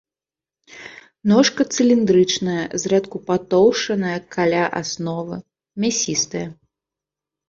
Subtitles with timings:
[1.31, 5.37] Ножка цыліндрычная, зрэдку патоўшчаная каля асновы,
[5.85, 6.43] мясістая.